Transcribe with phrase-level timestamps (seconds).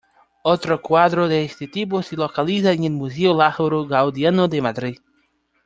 [0.41, 4.99] Otro cuadro de este tipo se localiza en el Museo Lázaro Galdiano de Madrid.